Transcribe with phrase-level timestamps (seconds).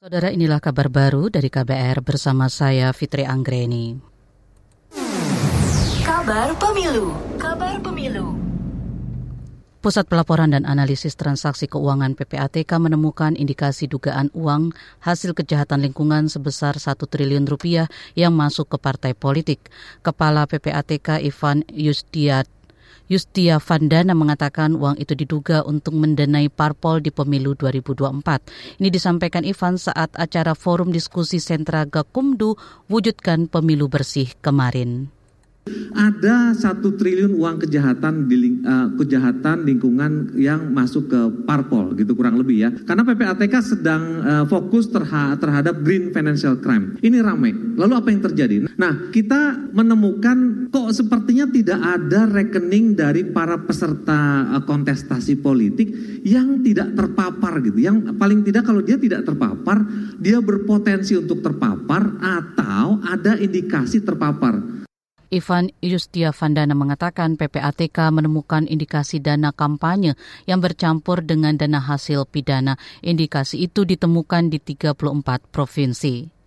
[0.00, 4.00] Saudara inilah kabar baru dari KBR bersama saya Fitri Anggreni.
[6.00, 8.32] Kabar Pemilu, Kabar Pemilu.
[9.84, 14.72] Pusat Pelaporan dan Analisis Transaksi Keuangan PPATK menemukan indikasi dugaan uang
[15.04, 17.84] hasil kejahatan lingkungan sebesar 1 triliun rupiah
[18.16, 19.68] yang masuk ke partai politik.
[20.00, 22.48] Kepala PPATK Ivan Yustiat
[23.10, 28.78] Yustia Vandana mengatakan uang itu diduga untuk mendanai parpol di pemilu 2024.
[28.78, 32.54] Ini disampaikan Ivan saat acara forum diskusi sentra Gakumdu
[32.86, 35.10] wujudkan pemilu bersih kemarin
[35.94, 42.38] ada satu triliun uang kejahatan di uh, kejahatan lingkungan yang masuk ke parpol gitu kurang
[42.40, 42.70] lebih ya.
[42.86, 46.96] Karena PPATK sedang uh, fokus terha terhadap green financial crime.
[47.04, 48.56] Ini ramai lalu apa yang terjadi?
[48.78, 55.90] Nah kita menemukan kok sepertinya tidak ada rekening dari para peserta uh, kontestasi politik
[56.24, 57.78] yang tidak terpapar gitu.
[57.82, 59.82] Yang paling tidak kalau dia tidak terpapar
[60.20, 64.80] dia berpotensi untuk terpapar atau ada indikasi terpapar
[65.30, 70.18] Ivan Yustia Vandana mengatakan PPATK menemukan indikasi dana kampanye
[70.50, 72.74] yang bercampur dengan dana hasil pidana.
[72.98, 74.98] Indikasi itu ditemukan di 34
[75.54, 76.39] provinsi.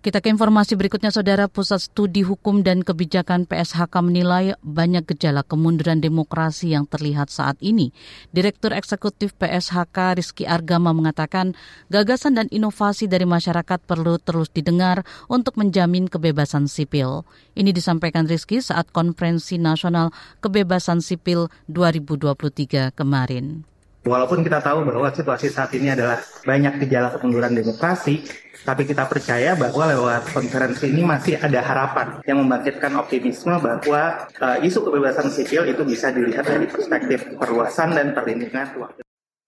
[0.00, 1.44] Kita ke informasi berikutnya, Saudara.
[1.44, 7.92] Pusat Studi Hukum dan Kebijakan PSHK menilai banyak gejala kemunduran demokrasi yang terlihat saat ini.
[8.32, 11.52] Direktur Eksekutif PSHK Rizky Argama mengatakan
[11.92, 17.28] gagasan dan inovasi dari masyarakat perlu terus didengar untuk menjamin kebebasan sipil.
[17.52, 23.68] Ini disampaikan Rizky saat Konferensi Nasional Kebebasan Sipil 2023 kemarin.
[24.00, 26.16] Walaupun kita tahu bahwa situasi saat ini adalah
[26.48, 28.24] banyak gejala kemunduran demokrasi,
[28.64, 34.56] tapi kita percaya bahwa lewat konferensi ini masih ada harapan yang membangkitkan optimisme bahwa uh,
[34.60, 38.72] isu kebebasan sipil itu bisa dilihat dari perspektif perluasan dan perlindungan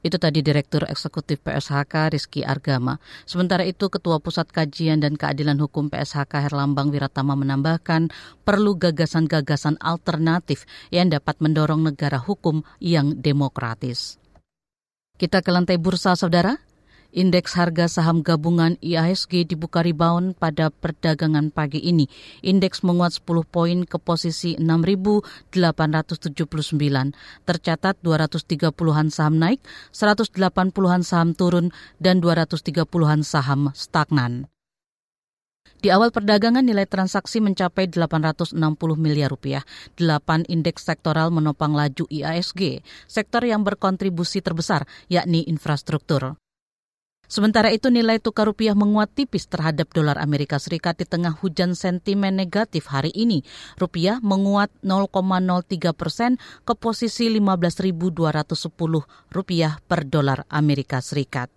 [0.03, 2.99] itu tadi Direktur Eksekutif PSHK Rizky Argama.
[3.23, 8.11] Sementara itu Ketua Pusat Kajian dan Keadilan Hukum PSHK Herlambang Wiratama menambahkan
[8.43, 14.22] perlu gagasan-gagasan alternatif yang dapat mendorong negara hukum yang demokratis.
[15.23, 16.59] Kita ke lantai bursa, saudara.
[17.15, 22.11] Indeks harga saham gabungan IASG dibuka rebound pada perdagangan pagi ini.
[22.43, 25.55] Indeks menguat 10 poin ke posisi 6.879.
[27.47, 29.63] Tercatat 230-an saham naik,
[29.95, 31.71] 180-an saham turun,
[32.03, 34.51] dan 230-an saham stagnan.
[35.83, 38.55] Di awal perdagangan nilai transaksi mencapai 860
[38.95, 39.67] miliar rupiah.
[39.99, 46.39] Delapan indeks sektoral menopang laju IASG, sektor yang berkontribusi terbesar yakni infrastruktur.
[47.27, 52.39] Sementara itu nilai tukar rupiah menguat tipis terhadap dolar Amerika Serikat di tengah hujan sentimen
[52.39, 53.43] negatif hari ini.
[53.75, 58.15] Rupiah menguat 0,03 persen ke posisi 15.210
[59.35, 61.51] rupiah per dolar Amerika Serikat.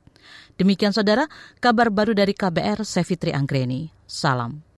[0.58, 1.30] Demikian saudara,
[1.62, 3.06] kabar baru dari KBR, saya
[3.38, 3.95] Anggreni.
[4.08, 4.65] Salam.